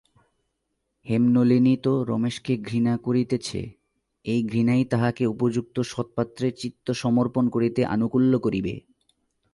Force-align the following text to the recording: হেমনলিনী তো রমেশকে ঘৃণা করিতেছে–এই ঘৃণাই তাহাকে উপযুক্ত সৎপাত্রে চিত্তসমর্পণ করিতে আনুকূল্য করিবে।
হেমনলিনী 1.05 1.75
তো 1.77 1.93
রমেশকে 2.03 2.53
ঘৃণা 2.57 2.93
করিতেছে–এই 2.97 4.41
ঘৃণাই 4.43 4.83
তাহাকে 4.85 5.23
উপযুক্ত 5.25 5.75
সৎপাত্রে 5.83 6.47
চিত্তসমর্পণ 6.51 7.45
করিতে 7.49 7.81
আনুকূল্য 7.85 8.33
করিবে। 8.39 8.73